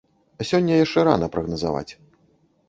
Сёння 0.51 0.73
яшчэ 0.79 0.99
рана 1.09 1.29
прагназаваць. 1.35 1.91